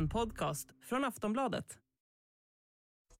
En 0.00 0.08
podcast 0.08 0.68
från 0.88 1.04
Aftonbladet. 1.04 1.64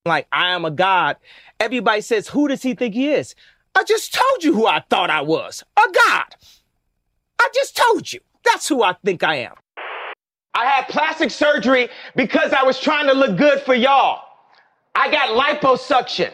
like 0.04 0.26
I 0.32 0.54
am 0.54 0.64
a 0.64 0.70
god. 0.70 1.16
Everybody 1.58 2.00
says, 2.00 2.28
Who 2.28 2.48
does 2.48 2.62
he 2.62 2.74
think 2.74 2.94
he 2.94 3.20
is? 3.20 3.34
I 3.78 3.84
just 3.88 4.14
told 4.14 4.44
you 4.44 4.54
who 4.54 4.66
I 4.66 4.80
thought 4.90 5.10
I 5.10 5.20
was 5.20 5.64
a 5.76 5.88
god. 5.92 6.36
I 7.38 7.48
just 7.54 7.76
told 7.76 8.12
you. 8.12 8.20
That's 8.44 8.68
who 8.70 8.82
I 8.82 8.94
think 9.04 9.22
I 9.22 9.34
am. 9.34 9.54
I 10.54 10.64
had 10.64 10.88
plastic 10.88 11.30
surgery 11.30 11.88
because 12.16 12.52
I 12.52 12.62
was 12.66 12.80
trying 12.80 13.08
to 13.08 13.14
look 13.14 13.36
good 13.36 13.60
for 13.60 13.74
y'all. 13.74 14.22
I 14.94 15.10
got 15.10 15.28
liposuction 15.42 16.32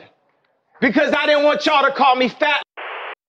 because 0.80 1.12
I 1.12 1.26
didn't 1.26 1.44
want 1.44 1.66
y'all 1.66 1.84
to 1.90 1.92
call 1.92 2.14
me 2.14 2.28
fat. 2.28 2.62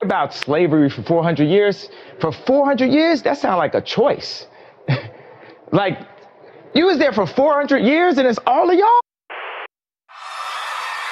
About 0.01 0.33
slavery 0.33 0.89
for 0.91 1.01
400 1.01 1.45
years. 1.45 1.89
For 2.19 2.31
400 2.31 2.91
years, 2.91 3.23
that 3.23 3.37
sounds 3.39 3.57
like 3.57 3.73
a 3.73 3.81
choice. 3.81 4.45
like, 5.71 5.97
you 6.73 6.85
was 6.85 6.97
there 6.97 7.13
for 7.13 7.25
400 7.25 7.79
years 7.83 8.17
and 8.17 8.27
it's 8.27 8.39
all 8.45 8.69
of 8.69 8.77
y'all? 8.77 9.01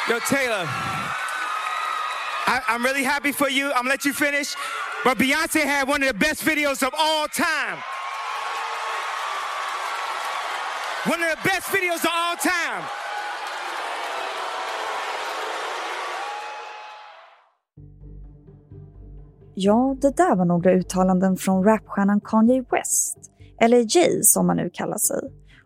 Yo, 0.10 0.20
Taylor, 0.20 0.66
I, 2.48 2.62
I'm 2.68 2.84
really 2.84 3.04
happy 3.04 3.32
for 3.32 3.50
you. 3.50 3.68
I'm 3.68 3.84
gonna 3.84 3.90
let 3.90 4.06
you 4.06 4.14
finish. 4.14 4.56
But 5.04 5.18
Beyonce 5.18 5.64
had 5.64 5.88
one 5.88 6.04
of 6.04 6.08
the 6.08 6.14
best 6.14 6.44
videos 6.46 6.84
of 6.86 6.94
all 6.98 7.28
time. 7.28 7.78
One 11.08 11.22
of 11.24 11.30
the 11.30 11.50
best 11.50 11.68
videos 11.72 12.04
of 12.04 12.12
all 12.14 12.36
time. 12.38 12.84
Ja, 19.58 19.96
det 20.02 20.18
där 20.18 20.36
var 20.36 20.46
några 20.46 20.72
uttalanden 20.72 21.38
från 21.38 21.64
rapstjärnan 21.64 22.22
Kanye 22.22 22.64
West, 22.72 23.18
eller 23.62 23.98
Jay 23.98 24.24
som 24.24 24.50
han 24.50 24.58
nu 24.58 24.70
kallar 24.74 24.98
sig. 24.98 25.20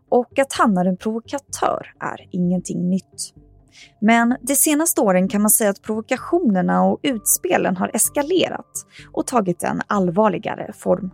Och 0.09 0.39
att 0.39 0.53
han 0.53 0.77
är 0.77 0.85
en 0.85 0.97
provokatör 0.97 1.93
är 1.99 2.27
ingenting 2.31 2.89
nytt. 2.89 3.33
Men 4.01 4.37
de 4.41 4.55
senaste 4.55 5.01
åren 5.01 5.27
kan 5.27 5.41
man 5.41 5.49
säga 5.49 5.69
att 5.69 5.81
provokationerna 5.81 6.83
och 6.83 6.99
utspelen 7.03 7.77
har 7.77 7.91
eskalerat 7.93 8.85
och 9.13 9.27
tagit 9.27 9.63
en 9.63 9.81
allvarligare 9.87 10.73
form. 10.73 11.11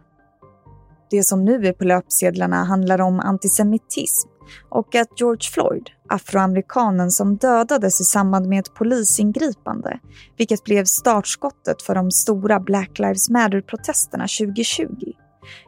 Det 1.10 1.24
som 1.24 1.46
nu 1.46 1.68
är 1.68 1.74
på 1.74 1.84
löpsedlarna 1.84 2.64
handlar 2.64 3.02
om 3.02 3.20
antisemitism 3.20 4.30
och 4.70 4.96
att 4.96 5.20
George 5.20 5.50
Floyd, 5.54 5.90
afroamerikanen 6.10 7.12
som 7.12 7.38
dödades 7.38 8.02
i 8.02 8.04
samband 8.04 8.48
med 8.48 8.60
ett 8.60 8.74
polisingripande, 8.74 10.00
vilket 10.38 10.64
blev 10.64 10.86
startskottet 10.86 11.82
för 11.82 11.96
de 11.96 12.12
stora 12.12 12.60
Black 12.60 13.00
Lives 13.00 13.30
Matter-protesterna 13.30 14.24
2020, 14.24 14.96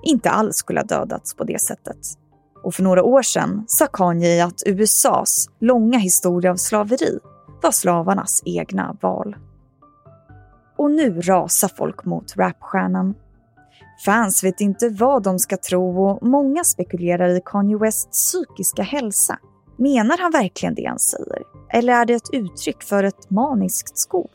inte 0.03 0.29
alls 0.29 0.55
skulle 0.55 0.79
ha 0.79 0.85
dödats 0.85 1.35
på 1.35 1.43
det 1.43 1.61
sättet. 1.61 1.97
Och 2.67 2.75
för 2.75 2.83
några 2.83 3.03
år 3.03 3.21
sedan 3.21 3.65
sa 3.67 3.87
Kanye 3.87 4.45
att 4.45 4.63
USAs 4.65 5.49
långa 5.59 5.97
historia 5.97 6.51
av 6.51 6.55
slaveri 6.55 7.19
var 7.61 7.71
slavarnas 7.71 8.41
egna 8.45 8.97
val. 9.01 9.35
Och 10.77 10.91
nu 10.91 11.21
rasar 11.21 11.67
folk 11.67 12.05
mot 12.05 12.37
rapstjärnan. 12.37 13.15
Fans 14.05 14.43
vet 14.43 14.61
inte 14.61 14.89
vad 14.89 15.23
de 15.23 15.39
ska 15.39 15.57
tro 15.57 16.07
och 16.07 16.27
många 16.27 16.63
spekulerar 16.63 17.29
i 17.29 17.41
Kanye 17.45 17.77
Wests 17.77 18.31
psykiska 18.31 18.83
hälsa. 18.83 19.39
Menar 19.77 20.17
han 20.17 20.31
verkligen 20.31 20.75
det 20.75 20.85
han 20.85 20.99
säger? 20.99 21.43
Eller 21.69 21.93
är 21.93 22.05
det 22.05 22.13
ett 22.13 22.33
uttryck 22.33 22.83
för 22.83 23.03
ett 23.03 23.29
maniskt 23.29 23.97
skov? 23.97 24.29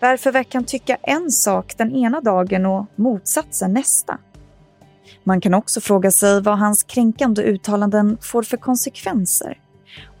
Varför 0.00 0.32
verkar 0.32 0.58
han 0.58 0.66
tycka 0.66 0.96
en 1.02 1.30
sak 1.30 1.74
den 1.76 1.96
ena 1.96 2.20
dagen 2.20 2.66
och 2.66 2.86
motsatsen 2.96 3.72
nästa? 3.72 4.18
Man 5.24 5.40
kan 5.40 5.54
också 5.54 5.80
fråga 5.80 6.10
sig 6.10 6.40
vad 6.42 6.58
hans 6.58 6.82
kränkande 6.82 7.42
uttalanden 7.42 8.18
får 8.20 8.42
för 8.42 8.56
konsekvenser. 8.56 9.58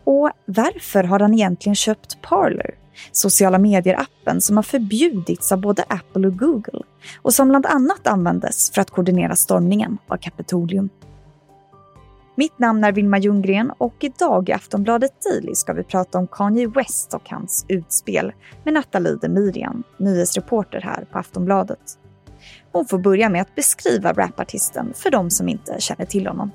Och 0.04 0.30
varför 0.44 1.04
har 1.04 1.20
han 1.20 1.34
egentligen 1.34 1.74
köpt 1.74 2.22
Parler, 2.22 2.74
sociala 3.12 3.58
medier-appen 3.58 4.40
som 4.40 4.56
har 4.56 4.62
förbjudits 4.62 5.52
av 5.52 5.60
både 5.60 5.84
Apple 5.88 6.26
och 6.26 6.38
Google 6.38 6.82
och 7.22 7.34
som 7.34 7.48
bland 7.48 7.66
annat 7.66 8.06
användes 8.06 8.70
för 8.70 8.80
att 8.80 8.90
koordinera 8.90 9.36
stormningen 9.36 9.98
av 10.08 10.16
Kapitolium. 10.16 10.88
Mitt 12.36 12.58
namn 12.58 12.84
är 12.84 12.92
Vilma 12.92 13.18
Ljunggren 13.18 13.72
och 13.78 13.94
idag 14.00 14.48
i 14.48 14.52
Aftonbladet 14.52 15.12
Daily 15.22 15.54
ska 15.54 15.72
vi 15.72 15.82
prata 15.82 16.18
om 16.18 16.26
Kanye 16.26 16.68
West 16.68 17.14
och 17.14 17.30
hans 17.30 17.66
utspel 17.68 18.32
med 18.64 18.74
Nathalie 18.74 19.16
Demirian, 19.16 19.82
nyhetsreporter 19.96 20.80
här 20.80 21.06
på 21.12 21.18
Aftonbladet. 21.18 21.98
Hon 22.74 22.86
får 22.86 22.98
börja 22.98 23.28
med 23.28 23.42
att 23.42 23.54
beskriva 23.54 24.12
rapartisten 24.12 24.92
för 24.94 25.10
de 25.10 25.30
som 25.30 25.48
inte 25.48 25.76
känner 25.80 26.04
till 26.04 26.26
honom. 26.26 26.50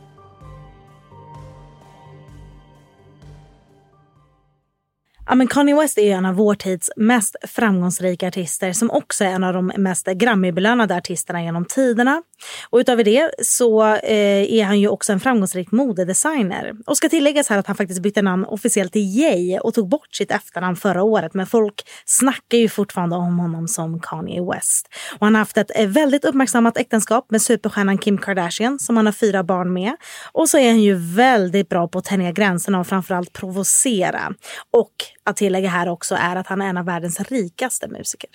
Ja, 5.29 5.35
men 5.35 5.47
Kanye 5.47 5.75
West 5.75 5.97
är 5.97 6.15
en 6.15 6.25
av 6.25 6.35
vår 6.35 6.55
tids 6.55 6.91
mest 6.95 7.35
framgångsrika 7.47 8.27
artister 8.27 8.73
som 8.73 8.91
också 8.91 9.23
är 9.23 9.29
en 9.29 9.43
av 9.43 9.53
de 9.53 9.71
mest 9.77 10.07
Grammy-belönade 10.07 10.95
artisterna 10.95 11.43
genom 11.43 11.65
tiderna. 11.65 12.23
Och 12.69 12.77
utöver 12.77 13.03
det 13.03 13.31
så 13.43 13.83
eh, 13.83 14.53
är 14.53 14.63
han 14.63 14.79
ju 14.79 14.87
också 14.87 15.13
en 15.13 15.19
framgångsrik 15.19 15.71
modedesigner. 15.71 16.73
Och 16.85 16.97
ska 16.97 17.09
tilläggas 17.09 17.49
här 17.49 17.57
att 17.57 17.67
han 17.67 17.75
faktiskt 17.75 18.01
bytte 18.01 18.21
namn 18.21 18.45
officiellt 18.45 18.93
till 18.93 19.17
Jay 19.17 19.59
och 19.59 19.73
tog 19.73 19.89
bort 19.89 20.15
sitt 20.15 20.31
efternamn 20.31 20.75
förra 20.75 21.03
året. 21.03 21.33
Men 21.33 21.47
folk 21.47 21.81
snackar 22.05 22.57
ju 22.57 22.69
fortfarande 22.69 23.15
om 23.15 23.39
honom 23.39 23.67
som 23.67 23.99
Kanye 23.99 24.41
West. 24.53 24.89
Och 25.19 25.25
han 25.25 25.35
har 25.35 25.39
haft 25.39 25.57
ett 25.57 25.71
eh, 25.75 25.87
väldigt 25.87 26.25
uppmärksammat 26.25 26.77
äktenskap 26.77 27.31
med 27.31 27.41
superstjärnan 27.41 27.97
Kim 27.97 28.17
Kardashian 28.17 28.79
som 28.79 28.97
han 28.97 29.05
har 29.05 29.13
fyra 29.13 29.43
barn 29.43 29.73
med. 29.73 29.95
Och 30.31 30.49
så 30.49 30.57
är 30.57 30.69
han 30.69 30.81
ju 30.81 30.95
väldigt 31.15 31.69
bra 31.69 31.87
på 31.87 31.99
att 31.99 32.05
tänja 32.05 32.31
gränserna 32.31 32.79
och 32.79 32.87
framförallt 32.87 33.33
provocera. 33.33 34.33
Och 34.73 34.93
att 35.29 35.37
tillägga 35.37 35.69
här 35.69 35.89
också 35.89 36.15
är 36.15 36.35
att 36.35 36.47
han 36.47 36.61
är 36.61 36.69
en 36.69 36.77
av 36.77 36.85
världens 36.85 37.19
rikaste 37.19 37.87
musiker. 37.87 38.29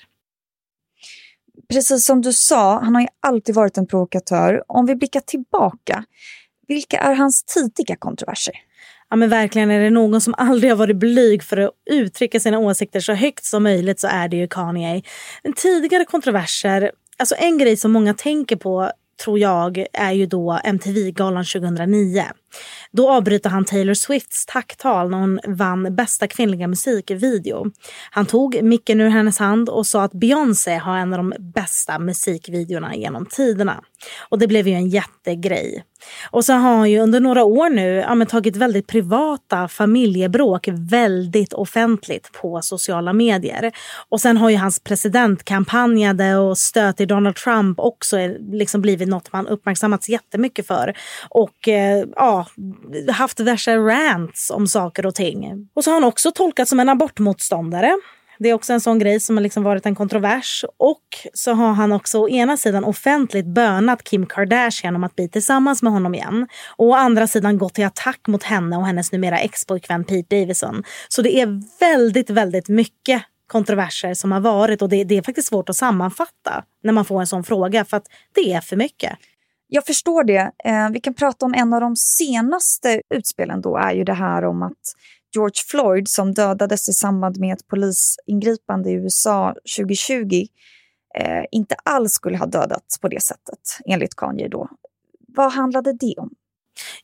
Precis 1.68 2.06
som 2.06 2.22
du 2.22 2.32
sa, 2.32 2.80
han 2.80 2.94
har 2.94 3.02
ju 3.02 3.08
alltid 3.20 3.54
varit 3.54 3.78
en 3.78 3.86
provokatör. 3.86 4.64
Om 4.68 4.86
vi 4.86 4.94
blickar 4.94 5.20
tillbaka, 5.20 6.04
vilka 6.68 6.98
är 6.98 7.14
hans 7.14 7.44
tidiga 7.44 7.96
kontroverser? 7.96 8.54
Ja 9.10 9.16
men 9.16 9.28
verkligen, 9.28 9.70
är 9.70 9.80
det 9.80 9.90
någon 9.90 10.20
som 10.20 10.34
aldrig 10.38 10.70
har 10.72 10.76
varit 10.76 10.96
blyg 10.96 11.42
för 11.42 11.56
att 11.56 11.70
uttrycka 11.90 12.40
sina 12.40 12.58
åsikter 12.58 13.00
så 13.00 13.12
högt 13.12 13.44
som 13.44 13.62
möjligt 13.62 14.00
så 14.00 14.06
är 14.06 14.28
det 14.28 14.36
ju 14.36 14.48
Kanye. 14.48 15.02
Men 15.42 15.52
tidigare 15.52 16.04
kontroverser, 16.04 16.92
alltså 17.16 17.34
en 17.38 17.58
grej 17.58 17.76
som 17.76 17.92
många 17.92 18.14
tänker 18.14 18.56
på 18.56 18.90
tror 19.24 19.38
jag 19.38 19.86
är 19.92 20.12
ju 20.12 20.26
då 20.26 20.60
MTV-galan 20.64 21.44
2009. 21.44 22.24
Då 22.90 23.10
avbryter 23.10 23.50
han 23.50 23.64
Taylor 23.64 23.94
Swifts 23.94 24.46
tacktal 24.46 25.10
när 25.10 25.18
hon 25.18 25.40
vann 25.46 25.96
bästa 25.96 26.28
kvinnliga 26.28 26.68
musikvideo. 26.68 27.66
Han 28.10 28.26
tog 28.26 28.62
micken 28.62 29.00
ur 29.00 29.08
hennes 29.08 29.38
hand 29.38 29.68
och 29.68 29.86
sa 29.86 30.02
att 30.02 30.12
Beyoncé 30.12 30.76
har 30.76 30.96
en 30.96 31.12
av 31.12 31.18
de 31.18 31.32
bästa 31.38 31.98
musikvideorna 31.98 32.96
genom 32.96 33.26
tiderna. 33.26 33.84
Och 34.28 34.38
det 34.38 34.46
blev 34.46 34.68
ju 34.68 34.74
en 34.74 34.88
jättegrej. 34.88 35.84
Och 36.30 36.44
så 36.44 36.52
har 36.52 36.76
han 36.76 36.90
ju 36.90 36.98
under 36.98 37.20
några 37.20 37.44
år 37.44 37.70
nu 37.70 37.94
ja, 37.96 38.26
tagit 38.26 38.56
väldigt 38.56 38.86
privata 38.86 39.68
familjebråk 39.68 40.68
väldigt 40.68 41.52
offentligt 41.52 42.32
på 42.32 42.62
sociala 42.62 43.12
medier. 43.12 43.72
Och 44.08 44.20
sen 44.20 44.36
har 44.36 44.50
ju 44.50 44.56
hans 44.56 44.80
presidentkampanjade 44.80 46.36
och 46.36 46.58
stöd 46.58 46.96
till 46.96 47.08
Donald 47.08 47.36
Trump 47.36 47.80
också 47.80 48.18
eh, 48.18 48.32
liksom 48.52 48.80
blivit 48.80 49.08
något 49.08 49.32
man 49.32 49.46
uppmärksammats 49.46 50.08
jättemycket 50.08 50.66
för. 50.66 50.94
Och 51.28 51.68
eh, 51.68 52.04
ja, 52.16 52.43
haft 53.12 53.36
diverse 53.36 53.76
rants 53.76 54.50
om 54.50 54.66
saker 54.66 55.06
och 55.06 55.14
ting. 55.14 55.68
Och 55.74 55.84
så 55.84 55.90
har 55.90 55.94
han 55.94 56.04
också 56.04 56.30
tolkats 56.30 56.68
som 56.68 56.80
en 56.80 56.88
abortmotståndare. 56.88 57.96
Det 58.38 58.50
är 58.50 58.54
också 58.54 58.72
en 58.72 58.80
sån 58.80 58.98
grej 58.98 59.20
som 59.20 59.36
har 59.36 59.42
liksom 59.42 59.62
varit 59.62 59.86
en 59.86 59.94
kontrovers. 59.94 60.64
Och 60.76 61.02
så 61.34 61.52
har 61.52 61.72
han 61.72 61.92
också 61.92 62.18
å 62.18 62.28
ena 62.28 62.56
sidan 62.56 62.84
offentligt 62.84 63.46
bönat 63.46 64.04
Kim 64.04 64.26
Kardashian 64.26 64.96
om 64.96 65.04
att 65.04 65.16
bli 65.16 65.28
tillsammans 65.28 65.82
med 65.82 65.92
honom 65.92 66.14
igen. 66.14 66.48
Och 66.76 66.86
å 66.86 66.94
andra 66.94 67.26
sidan 67.26 67.58
gått 67.58 67.74
till 67.74 67.84
attack 67.84 68.20
mot 68.26 68.42
henne 68.42 68.76
och 68.76 68.86
hennes 68.86 69.12
numera 69.12 69.38
expojkvän 69.38 70.04
Pete 70.04 70.36
Davidson. 70.36 70.84
Så 71.08 71.22
det 71.22 71.40
är 71.40 71.62
väldigt, 71.80 72.30
väldigt 72.30 72.68
mycket 72.68 73.22
kontroverser 73.46 74.14
som 74.14 74.32
har 74.32 74.40
varit 74.40 74.82
och 74.82 74.88
det, 74.88 75.04
det 75.04 75.18
är 75.18 75.22
faktiskt 75.22 75.48
svårt 75.48 75.68
att 75.68 75.76
sammanfatta 75.76 76.64
när 76.82 76.92
man 76.92 77.04
får 77.04 77.20
en 77.20 77.26
sån 77.26 77.44
fråga 77.44 77.84
för 77.84 77.96
att 77.96 78.06
det 78.34 78.52
är 78.52 78.60
för 78.60 78.76
mycket. 78.76 79.18
Jag 79.66 79.86
förstår 79.86 80.24
det. 80.24 80.50
Eh, 80.64 80.90
vi 80.92 81.00
kan 81.00 81.14
prata 81.14 81.46
om 81.46 81.54
en 81.54 81.72
av 81.72 81.80
de 81.80 81.96
senaste 81.96 83.02
utspelen 83.14 83.60
då 83.60 83.76
är 83.76 83.92
ju 83.92 84.04
det 84.04 84.12
här 84.12 84.44
om 84.44 84.62
att 84.62 84.94
George 85.34 85.62
Floyd 85.66 86.08
som 86.08 86.34
dödades 86.34 86.88
i 86.88 86.92
samband 86.92 87.40
med 87.40 87.54
ett 87.54 87.66
polisingripande 87.66 88.90
i 88.90 88.92
USA 88.92 89.54
2020 89.76 90.46
eh, 91.18 91.44
inte 91.50 91.74
alls 91.84 92.12
skulle 92.12 92.38
ha 92.38 92.46
dödats 92.46 92.98
på 92.98 93.08
det 93.08 93.22
sättet, 93.22 93.78
enligt 93.86 94.14
Kanye 94.14 94.48
då. 94.48 94.68
Vad 95.28 95.52
handlade 95.52 95.92
det 95.92 96.14
om? 96.18 96.30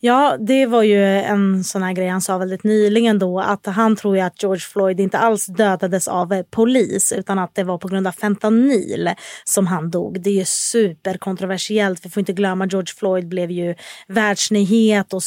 Ja, 0.00 0.36
det 0.40 0.66
var 0.66 0.82
ju 0.82 1.04
en 1.04 1.64
sån 1.64 1.82
här 1.82 1.92
grej 1.92 2.08
han 2.08 2.20
sa 2.20 2.38
väldigt 2.38 2.64
nyligen 2.64 3.18
då 3.18 3.40
att 3.40 3.66
han 3.66 3.96
tror 3.96 4.16
ju 4.16 4.22
att 4.22 4.42
George 4.42 4.60
Floyd 4.60 5.00
inte 5.00 5.18
alls 5.18 5.46
dödades 5.46 6.08
av 6.08 6.32
eh, 6.32 6.42
polis 6.50 7.12
utan 7.12 7.38
att 7.38 7.54
det 7.54 7.64
var 7.64 7.78
på 7.78 7.88
grund 7.88 8.06
av 8.06 8.12
fentanyl 8.12 9.10
som 9.44 9.66
han 9.66 9.90
dog. 9.90 10.20
Det 10.22 10.30
är 10.30 10.34
ju 10.34 10.44
superkontroversiellt. 10.44 12.06
Vi 12.06 12.10
får 12.10 12.20
inte 12.20 12.32
glömma 12.32 12.66
George 12.66 12.94
Floyd 12.98 13.28
blev 13.28 13.50
ju 13.50 13.74
världsnyhet 14.08 15.12
och 15.12 15.22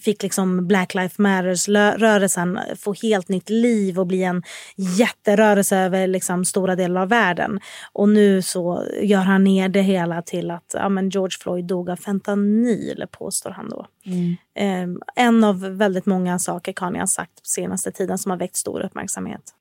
fick 0.00 0.22
liksom 0.22 0.66
Black 0.66 0.94
Lives 0.94 1.18
Matters-rörelsen 1.18 2.56
eh, 2.56 2.62
få 2.78 2.94
helt 3.02 3.28
nytt 3.28 3.50
liv 3.50 3.98
och 3.98 4.06
bli 4.06 4.22
en 4.22 4.42
jätterörelse 4.76 5.76
över 5.76 6.06
liksom 6.06 6.44
stora 6.44 6.76
delar 6.76 7.00
av 7.00 7.08
världen. 7.08 7.60
Och 7.92 8.08
nu 8.08 8.42
så 8.42 8.84
gör 9.02 9.20
han 9.20 9.44
ner 9.44 9.68
det 9.68 9.82
hela 9.82 10.22
till 10.22 10.50
att 10.50 10.74
ja, 10.74 10.88
men 10.88 11.10
George 11.10 11.36
Floyd 11.40 11.64
dog 11.64 11.90
av 11.90 11.96
fentanyl 11.96 13.04
påstår 13.10 13.50
han 13.50 13.69
då. 13.70 13.86
Mm. 14.06 14.90
Um, 14.90 15.02
en 15.16 15.44
av 15.44 15.60
väldigt 15.60 16.06
många 16.06 16.38
saker 16.38 16.72
Kanye 16.72 17.00
har 17.00 17.06
sagt 17.06 17.34
på 17.34 17.46
senaste 17.46 17.92
tiden 17.92 18.18
som 18.18 18.30
har 18.30 18.38
väckt 18.38 18.56
stor 18.56 18.80
uppmärksamhet. 18.80 19.54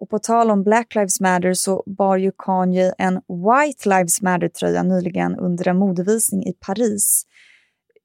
Och 0.00 0.10
på 0.10 0.18
tal 0.18 0.50
om 0.50 0.62
Black 0.62 0.94
Lives 0.94 1.20
Matter 1.20 1.54
så 1.54 1.82
bar 1.86 2.16
ju 2.16 2.32
Kanye 2.38 2.94
en 2.98 3.14
White 3.14 3.88
Lives 3.88 4.22
Matter-tröja 4.22 4.82
nyligen 4.82 5.36
under 5.36 5.68
en 5.68 5.78
modevisning 5.78 6.46
i 6.46 6.52
Paris. 6.52 7.26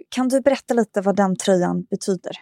Kan 0.09 0.27
du 0.27 0.42
berätta 0.42 0.74
lite 0.74 1.01
vad 1.01 1.15
den 1.15 1.36
tröjan 1.36 1.83
betyder? 1.83 2.38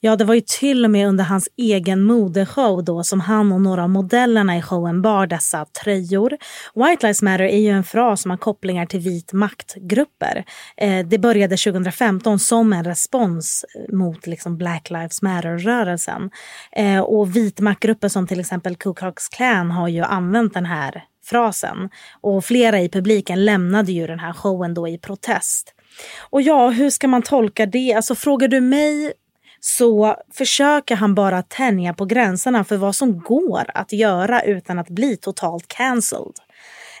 Ja, 0.00 0.16
det 0.16 0.24
var 0.24 0.34
ju 0.34 0.40
till 0.40 0.84
och 0.84 0.90
med 0.90 1.08
under 1.08 1.24
hans 1.24 1.48
egen 1.56 2.02
modeshow 2.02 2.84
då 2.84 3.04
som 3.04 3.20
han 3.20 3.52
och 3.52 3.60
några 3.60 3.82
av 3.82 3.90
modellerna 3.90 4.56
i 4.56 4.62
showen 4.62 5.02
bar 5.02 5.26
dessa 5.26 5.64
tröjor. 5.64 6.30
White 6.74 7.06
Lives 7.06 7.22
Matter 7.22 7.44
är 7.44 7.58
ju 7.58 7.70
en 7.70 7.84
fras 7.84 8.22
som 8.22 8.30
har 8.30 8.38
kopplingar 8.38 8.86
till 8.86 9.00
vit 9.00 9.32
maktgrupper. 9.32 10.44
Eh, 10.76 11.06
det 11.06 11.18
började 11.18 11.56
2015 11.56 12.38
som 12.38 12.72
en 12.72 12.84
respons 12.84 13.64
eh, 13.74 13.94
mot 13.94 14.26
liksom 14.26 14.56
Black 14.56 14.90
Lives 14.90 15.22
Matter-rörelsen. 15.22 16.30
Eh, 16.72 17.00
och 17.00 17.36
vit 17.36 17.60
maktgrupper 17.60 18.08
som 18.08 18.26
till 18.26 18.40
exempel 18.40 18.76
Ku 18.76 18.94
Klux 18.94 19.28
Klan 19.28 19.70
har 19.70 19.88
ju 19.88 20.02
använt 20.02 20.54
den 20.54 20.66
här 20.66 21.04
frasen. 21.24 21.90
Och 22.20 22.44
flera 22.44 22.80
i 22.80 22.88
publiken 22.88 23.44
lämnade 23.44 23.92
ju 23.92 24.06
den 24.06 24.18
här 24.18 24.32
showen 24.32 24.74
då 24.74 24.88
i 24.88 24.98
protest. 24.98 25.74
Och 26.30 26.42
ja, 26.42 26.70
hur 26.70 26.90
ska 26.90 27.08
man 27.08 27.22
tolka 27.22 27.66
det? 27.66 27.92
Alltså 27.92 28.14
frågar 28.14 28.48
du 28.48 28.60
mig 28.60 29.12
så 29.60 30.16
försöker 30.32 30.96
han 30.96 31.14
bara 31.14 31.42
tänja 31.42 31.94
på 31.94 32.04
gränserna 32.04 32.64
för 32.64 32.76
vad 32.76 32.96
som 32.96 33.20
går 33.20 33.64
att 33.74 33.92
göra 33.92 34.42
utan 34.42 34.78
att 34.78 34.88
bli 34.88 35.16
totalt 35.16 35.68
cancelled. 35.68 36.34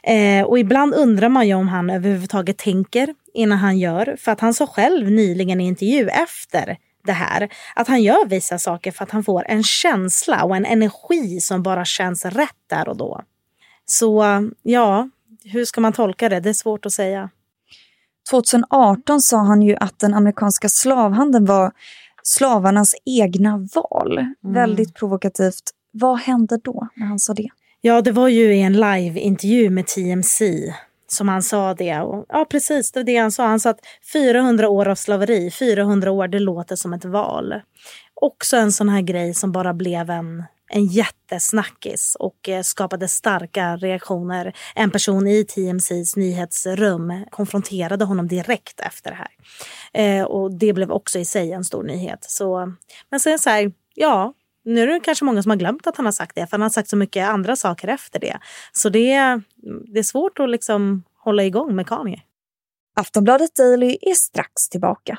Eh, 0.02 0.44
och 0.44 0.58
ibland 0.58 0.94
undrar 0.94 1.28
man 1.28 1.48
ju 1.48 1.54
om 1.54 1.68
han 1.68 1.90
överhuvudtaget 1.90 2.58
tänker 2.58 3.14
innan 3.34 3.58
han 3.58 3.78
gör. 3.78 4.16
För 4.18 4.32
att 4.32 4.40
han 4.40 4.54
sa 4.54 4.66
själv 4.66 5.10
nyligen 5.10 5.60
i 5.60 5.66
intervju 5.66 6.08
efter 6.08 6.78
det 7.04 7.12
här 7.12 7.48
att 7.74 7.88
han 7.88 8.02
gör 8.02 8.26
vissa 8.26 8.58
saker 8.58 8.92
för 8.92 9.04
att 9.04 9.10
han 9.10 9.24
får 9.24 9.44
en 9.48 9.62
känsla 9.62 10.44
och 10.44 10.56
en 10.56 10.66
energi 10.66 11.40
som 11.40 11.62
bara 11.62 11.84
känns 11.84 12.24
rätt 12.24 12.56
där 12.70 12.88
och 12.88 12.96
då. 12.96 13.22
Så 13.84 14.24
ja, 14.62 15.08
hur 15.44 15.64
ska 15.64 15.80
man 15.80 15.92
tolka 15.92 16.28
det? 16.28 16.40
Det 16.40 16.48
är 16.48 16.54
svårt 16.54 16.86
att 16.86 16.92
säga. 16.92 17.30
2018 18.30 19.20
sa 19.20 19.38
han 19.38 19.62
ju 19.62 19.76
att 19.76 19.98
den 19.98 20.14
amerikanska 20.14 20.68
slavhandeln 20.68 21.44
var 21.44 21.72
slavarnas 22.28 22.94
egna 23.04 23.68
val. 23.74 24.18
Mm. 24.18 24.34
Väldigt 24.54 24.94
provokativt. 24.94 25.70
Vad 25.90 26.18
hände 26.18 26.58
då 26.64 26.88
när 26.94 27.06
han 27.06 27.18
sa 27.18 27.34
det? 27.34 27.48
Ja, 27.80 28.00
det 28.00 28.12
var 28.12 28.28
ju 28.28 28.54
i 28.54 28.62
en 28.62 28.72
live-intervju 28.72 29.70
med 29.70 29.86
TMC 29.86 30.74
som 31.06 31.28
han 31.28 31.42
sa 31.42 31.74
det. 31.74 32.00
Och, 32.00 32.26
ja, 32.28 32.46
precis, 32.50 32.92
det 32.92 33.00
var 33.00 33.04
det 33.04 33.16
han 33.16 33.32
sa. 33.32 33.46
Han 33.46 33.60
sa 33.60 33.70
att 33.70 33.80
400 34.12 34.68
år 34.68 34.88
av 34.88 34.94
slaveri, 34.94 35.50
400 35.50 36.10
år, 36.10 36.28
det 36.28 36.38
låter 36.38 36.76
som 36.76 36.92
ett 36.92 37.04
val. 37.04 37.54
Också 38.14 38.56
en 38.56 38.72
sån 38.72 38.88
här 38.88 39.02
grej 39.02 39.34
som 39.34 39.52
bara 39.52 39.74
blev 39.74 40.10
en 40.10 40.44
en 40.68 40.86
jättesnackis 40.86 42.16
och 42.20 42.48
eh, 42.48 42.62
skapade 42.62 43.08
starka 43.08 43.76
reaktioner. 43.76 44.56
En 44.74 44.90
person 44.90 45.26
i 45.26 45.44
TMCs 45.44 46.16
nyhetsrum 46.16 47.24
konfronterade 47.30 48.04
honom 48.04 48.28
direkt 48.28 48.80
efter 48.80 49.10
det 49.10 49.16
här. 49.16 49.30
Eh, 49.92 50.24
och 50.24 50.58
det 50.58 50.72
blev 50.72 50.90
också 50.90 51.18
i 51.18 51.24
sig 51.24 51.52
en 51.52 51.64
stor 51.64 51.82
nyhet. 51.82 52.24
Så, 52.28 52.72
men 53.10 53.20
sen 53.20 53.38
så 53.38 53.50
här, 53.50 53.72
ja, 53.94 54.34
nu 54.64 54.82
är 54.82 54.86
det 54.86 55.00
kanske 55.00 55.24
många 55.24 55.42
som 55.42 55.50
har 55.50 55.56
glömt 55.56 55.86
att 55.86 55.96
han 55.96 56.04
har 56.04 56.12
sagt 56.12 56.34
det, 56.34 56.46
för 56.46 56.50
han 56.50 56.62
har 56.62 56.70
sagt 56.70 56.88
så 56.88 56.96
mycket 56.96 57.28
andra 57.28 57.56
saker 57.56 57.88
efter 57.88 58.20
det. 58.20 58.38
Så 58.72 58.88
det, 58.88 59.40
det 59.92 59.98
är 59.98 60.02
svårt 60.02 60.38
att 60.38 60.50
liksom 60.50 61.02
hålla 61.24 61.44
igång 61.44 61.76
med 61.76 61.86
Kanye. 61.86 62.22
Aftonbladet 62.96 63.56
Daily 63.56 63.98
är 64.00 64.14
strax 64.14 64.68
tillbaka. 64.68 65.18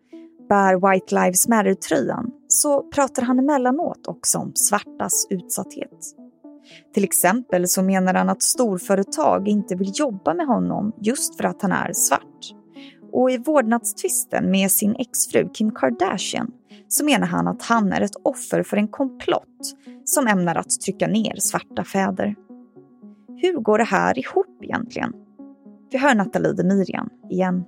bär 0.51 0.91
White 0.91 1.15
Lives 1.15 1.47
Matter-tröjan 1.47 2.31
så 2.47 2.83
pratar 2.83 3.21
han 3.21 3.39
emellanåt 3.39 4.07
också 4.07 4.37
om 4.37 4.51
svartas 4.55 5.27
utsatthet. 5.29 6.15
Till 6.93 7.03
exempel 7.03 7.67
så 7.67 7.83
menar 7.83 8.13
han 8.13 8.29
att 8.29 8.43
storföretag 8.43 9.47
inte 9.47 9.75
vill 9.75 9.91
jobba 9.93 10.33
med 10.33 10.47
honom 10.47 10.91
just 11.01 11.37
för 11.37 11.43
att 11.43 11.61
han 11.61 11.71
är 11.71 11.93
svart. 11.93 12.53
Och 13.11 13.31
i 13.31 13.37
vårdnadstvisten 13.37 14.51
med 14.51 14.71
sin 14.71 14.95
exfru 14.95 15.49
Kim 15.53 15.71
Kardashian 15.71 16.51
så 16.87 17.05
menar 17.05 17.27
han 17.27 17.47
att 17.47 17.61
han 17.61 17.93
är 17.93 18.01
ett 18.01 18.15
offer 18.23 18.63
för 18.63 18.77
en 18.77 18.87
komplott 18.87 19.75
som 20.05 20.27
ämnar 20.27 20.55
att 20.55 20.81
trycka 20.81 21.07
ner 21.07 21.35
svarta 21.37 21.83
fäder. 21.83 22.35
Hur 23.35 23.53
går 23.59 23.77
det 23.77 23.83
här 23.83 24.19
ihop 24.19 24.63
egentligen? 24.63 25.13
Vi 25.91 25.97
hör 25.97 26.15
Nathalie 26.15 26.53
Demirian 26.53 27.09
igen. 27.29 27.63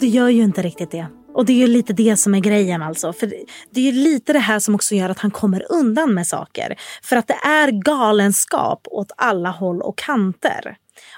Det 0.00 0.06
gör 0.06 0.28
ju 0.28 0.42
inte 0.42 0.62
riktigt 0.62 0.90
det. 0.90 1.06
Och 1.34 1.46
det 1.46 1.52
är 1.52 1.56
ju 1.56 1.66
lite 1.66 1.92
det 1.92 2.16
som 2.16 2.34
är 2.34 2.40
grejen 2.40 2.82
alltså. 2.82 3.12
För 3.12 3.26
det 3.70 3.80
är 3.80 3.84
ju 3.84 3.92
lite 3.92 4.32
det 4.32 4.38
här 4.38 4.58
som 4.58 4.74
också 4.74 4.94
gör 4.94 5.08
att 5.08 5.18
han 5.18 5.30
kommer 5.30 5.72
undan 5.72 6.14
med 6.14 6.26
saker. 6.26 6.76
För 7.02 7.16
att 7.16 7.26
det 7.28 7.38
är 7.44 7.70
galenskap 7.70 8.86
åt 8.90 9.12
alla 9.16 9.50
håll 9.50 9.82
och 9.82 9.98
kanter. 9.98 10.76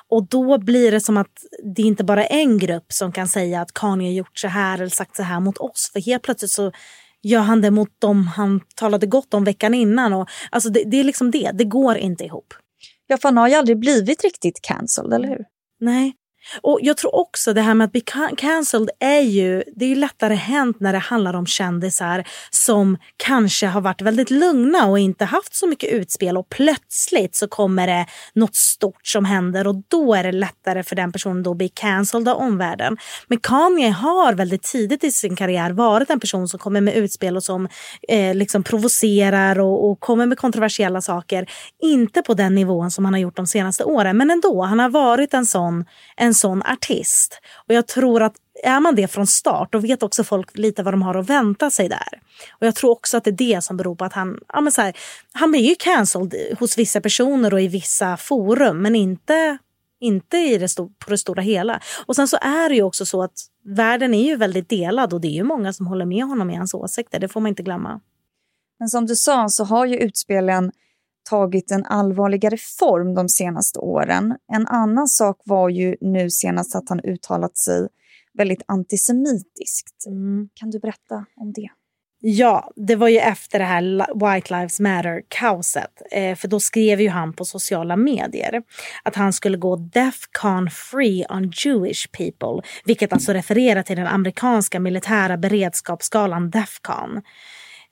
Och 0.09 0.29
då 0.29 0.59
blir 0.59 0.93
det 0.93 1.01
som 1.01 1.17
att 1.17 1.33
det 1.77 1.83
inte 1.83 2.05
bara 2.05 2.27
är 2.27 2.41
en 2.41 2.59
grupp 2.59 2.93
som 2.93 3.13
kan 3.13 3.29
säga 3.29 3.61
att 3.61 3.73
Kanye 3.73 4.13
gjort 4.13 4.39
så 4.39 4.49
här 4.49 4.79
eller 4.79 4.89
sagt 4.89 5.17
så 5.17 5.23
här 5.23 5.41
mot 5.41 5.59
oss. 5.59 5.91
För 5.93 6.01
helt 6.01 6.23
plötsligt 6.23 6.51
så 6.51 6.73
gör 7.23 7.41
han 7.41 7.61
det 7.61 7.71
mot 7.71 8.01
dem 8.01 8.27
han 8.27 8.61
talade 8.75 9.07
gott 9.07 9.35
om 9.35 9.45
veckan 9.45 9.75
innan. 9.75 10.13
Och, 10.13 10.29
alltså 10.51 10.69
det, 10.71 10.85
det 10.87 11.01
är 11.01 11.05
liksom 11.05 11.31
det, 11.31 11.51
det 11.55 11.65
går 11.65 11.97
inte 11.97 12.25
ihop. 12.25 12.55
Ja, 13.07 13.17
för 13.17 13.29
han 13.29 13.37
har 13.37 13.49
ju 13.49 13.55
aldrig 13.55 13.79
blivit 13.79 14.25
riktigt 14.25 14.63
cancelled, 14.63 15.13
eller 15.13 15.29
hur? 15.29 15.45
Nej, 15.81 16.15
och 16.63 16.79
Jag 16.83 16.97
tror 16.97 17.15
också 17.15 17.53
det 17.53 17.61
här 17.61 17.75
med 17.75 17.85
att 17.85 17.93
bli 17.93 18.03
cancelled 18.37 18.91
är 19.01 19.21
ju, 19.21 19.63
det 19.77 19.85
är 19.85 19.89
ju 19.89 19.95
lättare 19.95 20.35
hänt 20.35 20.81
när 20.81 20.93
det 20.93 20.99
handlar 20.99 21.35
om 21.35 21.47
kändisar 21.47 22.25
som 22.51 22.99
kanske 23.17 23.67
har 23.67 23.81
varit 23.81 24.03
väldigt 24.03 24.31
lugna 24.31 24.87
och 24.87 24.99
inte 24.99 25.25
haft 25.25 25.55
så 25.55 25.67
mycket 25.67 25.93
utspel 25.93 26.37
och 26.37 26.49
plötsligt 26.49 27.37
så 27.37 27.49
kommer 27.49 27.87
det 27.87 28.07
något 28.35 28.57
stort 28.57 29.07
som 29.07 29.25
händer 29.25 29.67
och 29.67 29.75
då 29.89 30.15
är 30.15 30.23
det 30.23 30.33
lättare 30.33 30.83
för 30.83 30.97
den 30.97 31.13
personen 31.13 31.47
att 31.47 31.57
bli 31.57 31.69
cancelled 31.69 32.29
av 32.29 32.37
omvärlden. 32.37 32.97
Men 33.29 33.39
Kanye 33.39 33.91
har 33.91 34.33
väldigt 34.33 34.63
tidigt 34.63 35.05
i 35.05 35.13
sin 35.13 35.37
karriär 35.37 35.71
varit 35.71 36.11
en 36.11 36.21
person 36.21 36.49
som 36.49 36.59
kommer 36.59 36.81
med 36.81 36.95
utspel 36.97 37.37
och 37.37 37.45
som 37.45 37.69
eh, 38.09 38.35
liksom 38.35 38.63
provocerar 38.63 39.61
och, 39.61 39.91
och 39.91 40.01
kommer 40.01 40.27
med 40.27 40.39
kontroversiella 40.39 41.01
saker. 41.01 41.51
Inte 41.83 42.23
på 42.23 42.35
den 42.35 42.55
nivån 42.55 42.91
som 42.91 43.05
han 43.05 43.15
har 43.15 43.21
gjort 43.21 43.37
de 43.37 43.47
senaste 43.47 43.85
åren 43.85 44.17
men 44.17 44.31
ändå, 44.31 44.63
han 44.63 44.79
har 44.79 44.89
varit 44.89 45.35
en 45.35 45.47
sån 45.47 45.85
en 46.17 46.35
sån 46.41 46.63
artist. 46.63 47.41
Och 47.69 47.75
jag 47.75 47.87
tror 47.87 48.23
att 48.23 48.35
är 48.63 48.81
man 48.81 48.95
det 48.95 49.09
från 49.09 49.27
start, 49.27 49.73
då 49.73 49.79
vet 49.79 50.03
också 50.03 50.25
folk 50.25 50.59
lite 50.59 50.83
vad 50.83 50.95
de 50.95 51.03
har 51.03 51.15
att 51.15 51.31
vänta 51.31 51.71
sig 51.71 51.89
där. 51.89 52.21
Och 52.61 52.67
jag 52.67 52.75
tror 52.75 52.91
också 52.91 53.17
att 53.17 53.25
det 53.25 53.31
är 53.31 53.55
det 53.55 53.65
som 53.65 53.77
beror 53.77 53.95
på 53.95 54.05
att 54.05 54.13
han, 54.13 54.39
ja 54.49 54.61
men 54.61 54.73
så 54.73 54.83
här, 54.83 54.97
han 55.33 55.51
blir 55.51 55.69
ju 55.69 55.75
cancelled 55.79 56.35
hos 56.59 56.79
vissa 56.79 57.01
personer 57.01 57.55
och 57.55 57.61
i 57.61 57.69
vissa 57.69 58.17
forum, 58.17 58.83
men 58.83 58.97
inte 58.97 59.59
inte 60.01 60.37
i 60.37 60.59
det 60.59 60.77
på 60.77 61.11
det 61.11 61.19
stora 61.19 61.43
hela. 61.43 61.81
Och 62.07 62.17
sen 62.17 62.29
så 62.29 62.37
är 62.41 62.69
det 62.69 62.75
ju 62.75 62.83
också 62.83 63.07
så 63.07 63.23
att 63.23 63.33
världen 63.65 64.15
är 64.15 64.25
ju 64.25 64.37
väldigt 64.37 64.69
delad 64.69 65.13
och 65.13 65.21
det 65.21 65.29
är 65.29 65.33
ju 65.33 65.45
många 65.45 65.73
som 65.73 65.87
håller 65.87 66.07
med 66.07 66.25
honom 66.25 66.51
i 66.51 66.57
hans 66.57 66.75
åsikter. 66.75 67.21
Det 67.21 67.29
får 67.29 67.41
man 67.41 67.49
inte 67.49 67.63
glömma. 67.63 68.01
Men 68.79 68.89
som 68.89 69.07
du 69.07 69.17
sa 69.17 69.49
så 69.49 69.65
har 69.65 69.87
ju 69.87 69.99
utspelen 69.99 70.73
tagit 71.23 71.71
en 71.71 71.85
allvarligare 71.85 72.57
form 72.79 73.15
de 73.15 73.29
senaste 73.29 73.79
åren. 73.79 74.37
En 74.53 74.67
annan 74.67 75.09
sak 75.09 75.41
var 75.45 75.69
ju 75.69 75.97
nu 76.01 76.31
senast 76.31 76.77
att 76.77 76.89
han 76.89 77.01
uttalat 77.01 77.57
sig 77.57 77.89
väldigt 78.39 78.63
antisemitiskt. 78.67 80.07
Mm. 80.07 80.49
Kan 80.55 80.71
du 80.71 80.79
berätta 80.79 81.27
om 81.37 81.53
det? 81.53 81.69
Ja, 82.23 82.71
det 82.77 82.97
var 82.97 83.09
ju 83.09 83.19
efter 83.19 83.59
det 83.59 83.65
här 83.65 83.83
White 84.35 84.55
Lives 84.55 84.81
Matter-kaoset. 84.81 86.03
Eh, 86.11 86.37
för 86.37 86.49
då 86.49 86.61
skrev 86.61 87.01
ju 87.01 87.09
han 87.09 87.33
på 87.33 87.45
sociala 87.45 87.97
medier 87.97 88.63
att 89.03 89.17
han 89.17 89.33
skulle 89.33 89.59
gå 89.59 89.77
Defcon 89.77 90.71
free 90.71 91.27
on 91.29 91.53
Jewish 91.65 92.11
people. 92.13 92.71
Vilket 92.85 93.13
alltså 93.13 93.33
refererar 93.33 93.83
till 93.83 93.97
den 93.97 94.07
amerikanska 94.07 94.81
militära 94.81 95.37
beredskapsskalan 95.37 96.51
Defcon. 96.51 97.23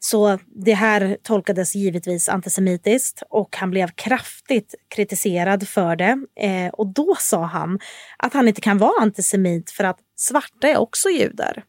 Så 0.01 0.39
det 0.47 0.75
här 0.75 1.17
tolkades 1.23 1.75
givetvis 1.75 2.29
antisemitiskt 2.29 3.23
och 3.31 3.57
han 3.57 3.71
blev 3.71 3.89
kraftigt 3.89 4.75
kritiserad 4.89 5.69
för 5.69 5.97
det. 5.97 6.19
Eh, 6.41 6.69
och 6.69 6.87
då 6.87 7.17
sa 7.19 7.45
han 7.45 7.79
att 8.19 8.35
han 8.35 8.49
inte 8.49 8.61
kan 8.61 8.79
vara 8.79 9.03
antisemit 9.03 9.71
för 9.71 9.85
att 9.85 9.99
svarta 10.17 10.69
är 10.69 10.77
också 10.77 11.09
judar. 11.09 11.65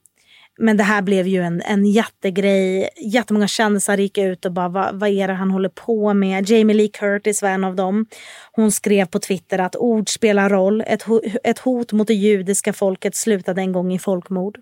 Men 0.61 0.77
det 0.77 0.83
här 0.83 1.01
blev 1.01 1.27
ju 1.27 1.41
en, 1.41 1.61
en 1.61 1.85
jättegrej. 1.85 2.89
Jättemånga 2.97 3.47
kändisar 3.47 3.97
gick 3.97 4.17
ut 4.17 4.45
och 4.45 4.51
bara 4.51 4.69
vad, 4.69 4.99
vad 4.99 5.09
är 5.09 5.27
det 5.27 5.33
han 5.33 5.51
håller 5.51 5.69
på 5.69 6.13
med? 6.13 6.49
Jamie 6.49 6.75
Lee 6.75 6.87
Curtis 6.87 7.41
var 7.41 7.49
en 7.49 7.63
av 7.63 7.75
dem. 7.75 8.05
Hon 8.51 8.71
skrev 8.71 9.05
på 9.05 9.19
Twitter 9.19 9.59
att 9.59 9.75
ord 9.75 10.09
spelar 10.09 10.49
roll. 10.49 10.83
Ett, 10.87 11.05
ett 11.43 11.59
hot 11.59 11.91
mot 11.91 12.07
det 12.07 12.13
judiska 12.13 12.73
folket 12.73 13.15
slutade 13.15 13.61
en 13.61 13.71
gång 13.71 13.93
i 13.93 13.99
folkmord. 13.99 14.59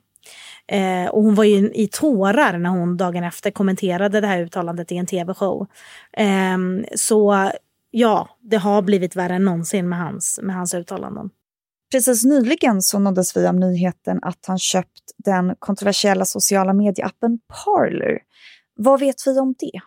Eh, 0.68 1.10
och 1.10 1.24
hon 1.24 1.36
var 1.36 1.44
ju 1.44 1.72
i 1.74 1.88
tårar 1.88 2.58
när 2.58 2.70
hon 2.70 2.98
dagen 2.98 3.24
efter 3.24 3.52
kommenterade 3.52 4.22
det 4.22 4.28
här 4.28 4.42
uttalandet 4.42 4.92
i 4.92 4.98
en 4.98 5.06
tv-show. 5.06 5.68
Eh, 6.14 6.58
så 6.96 7.52
ja, 7.92 8.30
det 8.42 8.58
har 8.58 8.82
blivit 8.82 9.16
värre 9.16 9.36
än 9.36 9.46
någonsin 9.46 9.90
med 9.90 10.00
hans, 10.00 10.40
med 10.44 10.56
hans 10.56 10.74
uttalanden. 10.74 11.30
Precis 11.92 12.26
nyligen 12.26 12.82
så 12.82 13.00
nåddes 13.00 13.38
vi 13.38 13.48
av 13.48 13.56
nyheten 13.56 14.20
att 14.22 14.46
han 14.48 14.60
köpt 14.60 15.04
den 15.18 15.56
kontroversiella 15.60 16.26
sociala 16.26 16.74
medieappen 16.74 17.40
Parler. 17.66 18.20
Vad 18.76 19.00
vet 19.00 19.16
vi 19.28 19.40
om 19.40 19.56
det? 19.60 19.80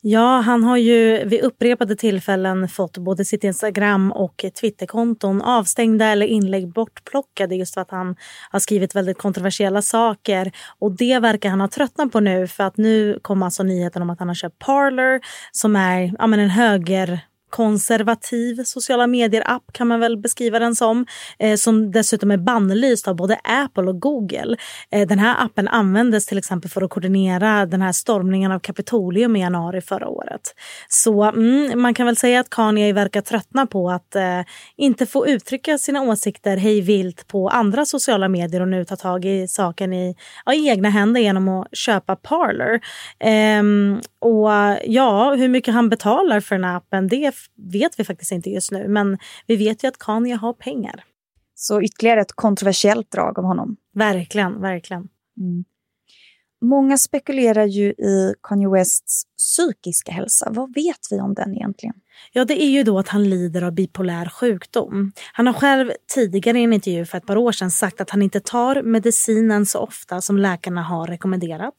Ja, 0.00 0.40
han 0.40 0.64
har 0.64 0.76
ju 0.76 1.24
vid 1.24 1.40
upprepade 1.40 1.96
tillfällen 1.96 2.68
fått 2.68 2.98
både 2.98 3.24
sitt 3.24 3.44
Instagram 3.44 4.12
och 4.12 4.44
Twitterkonton 4.60 5.42
avstängda 5.42 6.06
eller 6.06 6.26
inlägg 6.26 6.72
bortplockade 6.72 7.56
just 7.56 7.74
för 7.74 7.80
att 7.80 7.90
han 7.90 8.16
har 8.50 8.60
skrivit 8.60 8.94
väldigt 8.94 9.18
kontroversiella 9.18 9.82
saker. 9.82 10.52
Och 10.78 10.96
det 10.96 11.18
verkar 11.18 11.50
han 11.50 11.60
ha 11.60 11.68
tröttnat 11.68 12.12
på 12.12 12.20
nu 12.20 12.46
för 12.46 12.64
att 12.64 12.76
nu 12.76 13.18
kom 13.22 13.42
alltså 13.42 13.62
nyheten 13.62 14.02
om 14.02 14.10
att 14.10 14.18
han 14.18 14.28
har 14.28 14.34
köpt 14.34 14.58
Parler 14.58 15.20
som 15.52 15.76
är 15.76 16.14
ja, 16.18 16.26
men 16.26 16.40
en 16.40 16.50
höger 16.50 17.20
konservativ 17.50 18.64
sociala 18.64 19.06
medier-app 19.06 19.72
kan 19.72 19.88
man 19.88 20.00
väl 20.00 20.18
beskriva 20.18 20.58
den 20.58 20.74
som. 20.76 21.06
Eh, 21.38 21.56
som 21.56 21.90
dessutom 21.90 22.30
är 22.30 22.36
bannlyst 22.36 23.08
av 23.08 23.16
både 23.16 23.40
Apple 23.44 23.82
och 23.82 24.00
Google. 24.00 24.56
Eh, 24.90 25.08
den 25.08 25.18
här 25.18 25.44
appen 25.44 25.68
användes 25.68 26.26
till 26.26 26.38
exempel 26.38 26.70
för 26.70 26.82
att 26.82 26.90
koordinera 26.90 27.66
den 27.66 27.82
här 27.82 27.92
stormningen 27.92 28.52
av 28.52 28.58
Kapitolium 28.58 29.36
i 29.36 29.40
januari 29.40 29.80
förra 29.80 30.08
året. 30.08 30.40
Så 30.88 31.22
mm, 31.22 31.82
man 31.82 31.94
kan 31.94 32.06
väl 32.06 32.16
säga 32.16 32.40
att 32.40 32.50
Kanye 32.50 32.92
verkar 32.92 33.20
tröttna 33.20 33.66
på 33.66 33.90
att 33.90 34.16
eh, 34.16 34.40
inte 34.76 35.06
få 35.06 35.26
uttrycka 35.26 35.78
sina 35.78 36.02
åsikter 36.02 36.56
hej 36.56 36.80
vilt 36.80 37.28
på 37.28 37.48
andra 37.48 37.84
sociala 37.84 38.28
medier 38.28 38.60
och 38.60 38.68
nu 38.68 38.84
ta 38.84 38.96
tag 38.96 39.24
i 39.24 39.48
saken 39.48 39.92
i, 39.92 40.16
ja, 40.44 40.54
i 40.54 40.68
egna 40.68 40.88
händer 40.88 41.20
genom 41.20 41.48
att 41.48 41.76
köpa 41.76 42.16
Parler. 42.16 42.80
Ehm, 43.20 44.00
och 44.20 44.50
ja, 44.84 45.34
hur 45.34 45.48
mycket 45.48 45.74
han 45.74 45.88
betalar 45.88 46.40
för 46.40 46.54
den 46.54 46.64
här 46.64 46.76
appen, 46.76 47.08
det 47.08 47.34
vet 47.72 48.00
vi 48.00 48.04
faktiskt 48.04 48.32
inte 48.32 48.50
just 48.50 48.72
nu. 48.72 48.88
Men 48.88 49.18
vi 49.46 49.56
vet 49.56 49.84
ju 49.84 49.88
att 49.88 49.98
Kanye 49.98 50.34
har 50.34 50.52
pengar. 50.52 51.04
Så 51.54 51.82
ytterligare 51.82 52.20
ett 52.20 52.32
kontroversiellt 52.32 53.10
drag 53.10 53.38
av 53.38 53.44
honom. 53.44 53.76
Verkligen, 53.94 54.60
verkligen. 54.60 55.08
Mm. 55.40 55.64
Många 56.60 56.98
spekulerar 56.98 57.64
ju 57.64 57.90
i 57.90 58.34
Kanye 58.42 58.68
Wests 58.68 59.22
psykiska 59.38 60.12
hälsa. 60.12 60.50
Vad 60.52 60.74
vet 60.74 60.98
vi 61.10 61.20
om 61.20 61.34
den 61.34 61.54
egentligen? 61.54 61.94
Ja, 62.32 62.44
det 62.44 62.62
är 62.62 62.70
ju 62.70 62.82
då 62.82 62.98
att 62.98 63.08
han 63.08 63.30
lider 63.30 63.62
av 63.62 63.72
bipolär 63.72 64.28
sjukdom. 64.28 65.12
Han 65.32 65.46
har 65.46 65.54
själv 65.54 65.92
tidigare 66.14 66.58
i 66.58 66.62
en 66.62 66.72
intervju 66.72 67.04
för 67.04 67.18
ett 67.18 67.26
par 67.26 67.36
år 67.36 67.52
sedan 67.52 67.70
sagt 67.70 68.00
att 68.00 68.10
han 68.10 68.22
inte 68.22 68.40
tar 68.40 68.82
medicinen 68.82 69.66
så 69.66 69.78
ofta 69.78 70.20
som 70.20 70.38
läkarna 70.38 70.82
har 70.82 71.06
rekommenderat. 71.06 71.74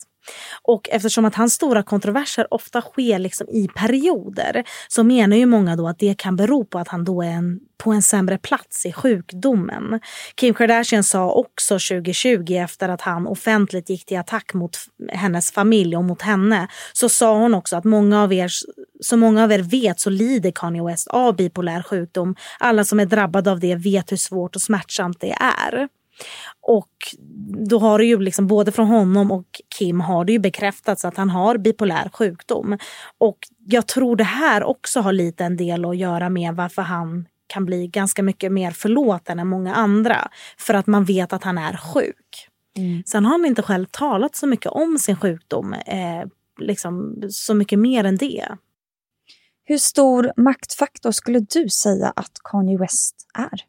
Och 0.64 0.90
eftersom 0.90 1.26
att 1.26 1.36
hans 1.36 1.54
stora 1.54 1.84
kontroverser 1.84 2.54
ofta 2.54 2.82
sker 2.82 3.20
liksom 3.20 3.50
i 3.50 3.68
perioder 3.76 4.64
så 4.88 5.04
menar 5.04 5.38
ju 5.38 5.46
många 5.46 5.76
då 5.76 5.88
att 5.88 6.00
det 6.00 6.18
kan 6.18 6.36
bero 6.36 6.66
på 6.66 6.80
att 6.80 6.88
han 6.88 7.04
då 7.04 7.22
är 7.22 7.28
en, 7.28 7.60
på 7.78 7.92
en 7.92 8.02
sämre 8.02 8.38
plats 8.38 8.86
i 8.86 8.94
sjukdomen. 8.94 10.00
Kim 10.36 10.54
Kardashian 10.54 11.04
sa 11.04 11.32
också 11.32 11.74
2020 11.74 12.54
efter 12.54 12.90
att 12.90 13.02
han 13.02 13.28
offentligt 13.28 13.90
gick 13.90 14.06
till 14.06 14.20
attack 14.20 14.54
mot 14.54 14.78
hennes 15.12 15.52
familj 15.52 15.98
och 15.98 16.04
mot 16.04 16.22
henne 16.22 16.68
så 16.94 17.10
sa 17.10 17.38
hon 17.38 17.54
också 17.54 17.78
att 17.78 17.84
många 17.84 18.24
av 18.24 18.34
er, 18.34 18.52
som 19.02 19.20
många 19.20 19.44
av 19.44 19.52
er 19.52 19.60
vet 19.60 20.00
så 20.00 20.10
lider 20.10 20.52
Kanye 20.52 20.84
West 20.84 21.08
av 21.08 21.36
bipolär 21.36 21.82
sjukdom. 21.82 22.36
Alla 22.60 22.84
som 22.84 23.00
är 23.00 23.06
drabbade 23.06 23.52
av 23.52 23.60
det 23.60 23.76
vet 23.76 24.12
hur 24.12 24.18
svårt 24.18 24.56
och 24.56 24.62
smärtsamt 24.62 25.20
det 25.20 25.32
är. 25.32 25.88
Och 26.62 26.90
då 27.70 27.80
har 27.80 28.00
det 28.00 28.06
ju 28.06 28.20
liksom 28.20 28.48
både 28.48 28.72
från 28.72 28.88
honom 28.88 29.32
och 29.32 29.62
Kim 29.78 30.00
har 30.00 30.26
det 30.26 30.32
ju 30.32 30.40
bekräftats 30.40 31.06
att 31.06 31.18
han 31.18 31.30
har 31.30 31.58
bipolär 31.58 32.10
sjukdom. 32.14 32.78
Och 33.18 33.38
jag 33.66 33.88
tror 33.88 34.16
det 34.16 34.24
här 34.24 34.64
också 34.64 35.00
har 35.00 35.14
lite 35.14 35.44
en 35.46 35.58
del 35.58 35.86
att 35.86 35.98
göra 35.98 36.30
med 36.30 36.56
varför 36.56 36.82
han 36.82 37.28
kan 37.48 37.66
bli 37.66 37.88
ganska 37.88 38.24
mycket 38.24 38.52
mer 38.52 38.72
förlåten 38.72 39.40
än 39.40 39.48
många 39.48 39.76
andra. 39.76 40.32
För 40.58 40.74
att 40.74 40.88
man 40.88 41.06
vet 41.06 41.34
att 41.34 41.44
han 41.44 41.58
är 41.58 41.78
sjuk. 41.78 42.48
Mm. 42.78 43.04
Sen 43.06 43.26
har 43.26 43.32
han 43.32 43.46
inte 43.46 43.62
själv 43.62 43.86
talat 43.92 44.36
så 44.36 44.48
mycket 44.48 44.72
om 44.72 44.98
sin 45.00 45.16
sjukdom. 45.16 45.74
Eh, 45.74 46.26
liksom, 46.60 47.24
så 47.30 47.54
mycket 47.54 47.80
mer 47.80 48.04
än 48.04 48.18
det. 48.18 48.46
Hur 49.66 49.78
stor 49.78 50.32
maktfaktor 50.38 51.12
skulle 51.12 51.40
du 51.40 51.70
säga 51.70 52.14
att 52.16 52.32
Kanye 52.44 52.78
West 52.78 53.16
är? 53.34 53.69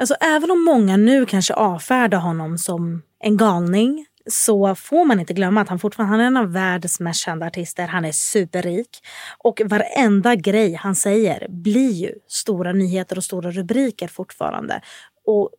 Alltså 0.00 0.14
även 0.20 0.50
om 0.50 0.64
många 0.64 0.96
nu 0.96 1.26
kanske 1.26 1.54
avfärdar 1.54 2.18
honom 2.18 2.58
som 2.58 3.02
en 3.18 3.36
galning 3.36 4.06
så 4.30 4.74
får 4.74 5.04
man 5.04 5.20
inte 5.20 5.34
glömma 5.34 5.60
att 5.60 5.68
han 5.68 5.78
fortfarande 5.78 6.12
han 6.12 6.20
är 6.20 6.26
en 6.26 6.36
av 6.36 6.52
världens 6.52 7.00
mest 7.00 7.20
kända 7.20 7.46
artister. 7.46 7.86
Han 7.86 8.04
är 8.04 8.12
superrik 8.12 8.98
och 9.38 9.62
varenda 9.64 10.34
grej 10.34 10.74
han 10.74 10.94
säger 10.94 11.46
blir 11.48 11.90
ju 11.90 12.14
stora 12.28 12.72
nyheter 12.72 13.16
och 13.16 13.24
stora 13.24 13.50
rubriker 13.50 14.08
fortfarande. 14.08 14.80
Och 15.26 15.50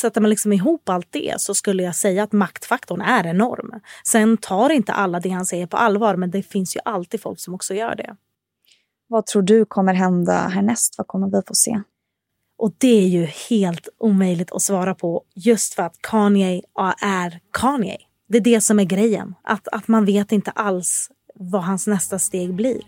sätter 0.00 0.20
man 0.20 0.30
liksom 0.30 0.52
ihop 0.52 0.88
allt 0.88 1.08
det 1.10 1.34
så 1.38 1.54
skulle 1.54 1.82
jag 1.82 1.96
säga 1.96 2.22
att 2.22 2.32
maktfaktorn 2.32 3.00
är 3.00 3.26
enorm. 3.26 3.80
Sen 4.06 4.36
tar 4.36 4.70
inte 4.70 4.92
alla 4.92 5.20
det 5.20 5.30
han 5.30 5.46
säger 5.46 5.66
på 5.66 5.76
allvar 5.76 6.16
men 6.16 6.30
det 6.30 6.42
finns 6.42 6.76
ju 6.76 6.80
alltid 6.84 7.20
folk 7.20 7.40
som 7.40 7.54
också 7.54 7.74
gör 7.74 7.94
det. 7.94 8.16
Vad 9.06 9.26
tror 9.26 9.42
du 9.42 9.64
kommer 9.64 9.94
hända 9.94 10.32
härnäst? 10.32 10.94
Vad 10.98 11.06
kommer 11.06 11.26
vi 11.26 11.42
få 11.46 11.54
se? 11.54 11.80
Och 12.58 12.74
det 12.78 13.04
är 13.04 13.08
ju 13.08 13.24
helt 13.24 13.88
omöjligt 13.98 14.52
att 14.52 14.62
svara 14.62 14.94
på 14.94 15.22
just 15.34 15.74
för 15.74 15.82
att 15.82 15.94
Kanye 16.00 16.62
är 17.00 17.40
Kanye. 17.52 17.96
Det 18.28 18.38
är 18.38 18.42
det 18.42 18.60
som 18.60 18.80
är 18.80 18.84
grejen. 18.84 19.34
Att, 19.44 19.68
att 19.68 19.88
man 19.88 20.04
vet 20.04 20.32
inte 20.32 20.50
alls 20.50 21.10
vad 21.34 21.62
hans 21.62 21.86
nästa 21.86 22.18
steg 22.18 22.54
blir. 22.54 22.80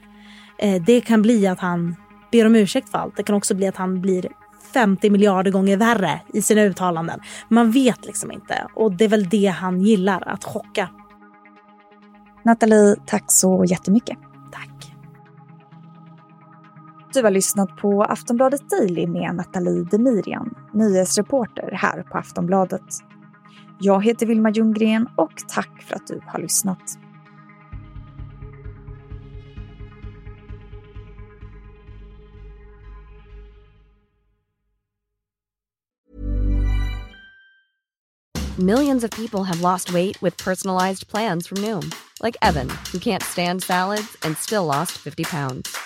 Eh, 0.59 0.83
det 0.83 1.01
kan 1.01 1.23
bli 1.23 1.47
att 1.47 1.61
han 1.61 1.97
ber 2.33 2.47
om 2.47 2.55
ursäkt 2.55 2.89
för 2.89 2.99
allt. 2.99 3.17
Det 3.17 3.23
kan 3.23 3.37
också 3.37 3.55
bli 3.55 3.67
att 3.67 3.77
han 3.77 4.01
blir 4.01 4.29
50 4.75 5.11
miljarder 5.11 5.51
gånger 5.51 5.77
värre 5.77 6.21
i 6.35 6.43
sina 6.43 6.63
uttalanden. 6.63 7.21
Man 7.49 7.71
vet 7.71 8.07
liksom 8.07 8.33
inte. 8.33 8.67
Och 8.75 8.93
det 8.93 9.05
är 9.05 9.09
väl 9.09 9.29
det 9.29 9.47
han 9.47 9.81
gillar, 9.81 10.29
att 10.29 10.45
chocka. 10.45 10.89
Nathalie, 12.45 12.97
tack 13.07 13.25
så 13.27 13.65
jättemycket. 13.65 14.19
Du 17.17 17.23
har 17.23 17.31
lyssnat 17.31 17.77
på 17.77 18.03
Aftonbladet 18.03 18.71
Daily 18.71 19.07
med 19.07 19.35
Nathalie 19.35 19.85
Demirian, 19.85 20.55
nyhetsreporter 20.73 21.71
här 21.73 22.03
på 22.03 22.19
Aftonbladet. 22.19 22.83
Jag 23.81 24.05
heter 24.05 24.27
Vilma 24.27 24.51
Ljunggren 24.51 25.09
och 25.17 25.33
tack 25.49 25.83
för 25.83 25.97
att 25.97 26.07
du 26.07 26.21
har 26.27 26.39
lyssnat. 26.39 26.79
Millions 38.59 39.05
of 39.05 39.11
people 39.11 39.45
have 39.45 39.61
lost 39.61 39.91
weight 39.91 40.23
with 40.23 40.45
personalized 40.45 41.09
plans 41.09 41.49
from 41.49 41.63
Noom. 41.63 41.91
Like 42.23 42.37
Evan, 42.43 42.69
who 42.93 42.99
can't 42.99 43.23
stand 43.23 43.63
salads 43.63 44.17
and 44.23 44.37
still 44.37 44.65
lost 44.65 44.93
50 44.93 45.25
pounds. 45.25 45.86